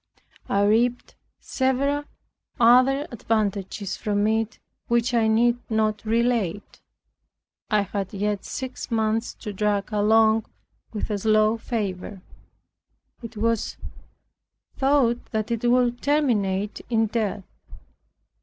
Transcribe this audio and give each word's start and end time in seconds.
I 0.49 0.63
reaped 0.63 1.13
several 1.39 2.05
other 2.59 3.07
advantages 3.11 3.97
from 3.97 4.25
it 4.25 4.57
which 4.87 5.13
I 5.13 5.27
need 5.27 5.59
not 5.69 6.03
relate, 6.05 6.81
I 7.69 7.81
had 7.83 8.11
yet 8.11 8.43
six 8.43 8.89
months 8.89 9.35
to 9.35 9.53
drag 9.53 9.93
along 9.93 10.47
with 10.91 11.11
a 11.11 11.19
slow 11.19 11.55
fever. 11.57 12.23
It 13.21 13.37
was 13.37 13.77
thought 14.75 15.23
that 15.29 15.51
it 15.51 15.69
would 15.69 16.01
terminate 16.01 16.81
in 16.89 17.05
death. 17.05 17.43